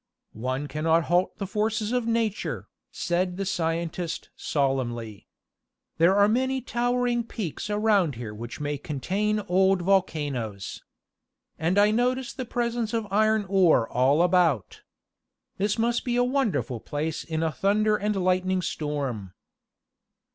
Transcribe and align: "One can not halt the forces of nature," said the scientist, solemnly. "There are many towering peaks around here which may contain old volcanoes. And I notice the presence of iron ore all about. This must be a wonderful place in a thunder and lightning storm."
"One 0.33 0.67
can 0.67 0.85
not 0.85 1.03
halt 1.03 1.37
the 1.37 1.45
forces 1.45 1.91
of 1.91 2.07
nature," 2.07 2.67
said 2.89 3.37
the 3.37 3.45
scientist, 3.45 4.31
solemnly. 4.35 5.27
"There 5.99 6.15
are 6.15 6.27
many 6.27 6.59
towering 6.59 7.23
peaks 7.23 7.69
around 7.69 8.15
here 8.15 8.33
which 8.33 8.59
may 8.59 8.79
contain 8.79 9.41
old 9.41 9.83
volcanoes. 9.83 10.81
And 11.59 11.77
I 11.77 11.91
notice 11.91 12.33
the 12.33 12.45
presence 12.45 12.95
of 12.95 13.05
iron 13.11 13.45
ore 13.47 13.87
all 13.89 14.23
about. 14.23 14.81
This 15.59 15.77
must 15.77 16.03
be 16.03 16.15
a 16.15 16.23
wonderful 16.23 16.79
place 16.79 17.23
in 17.23 17.43
a 17.43 17.51
thunder 17.51 17.95
and 17.95 18.15
lightning 18.15 18.63
storm." 18.63 19.35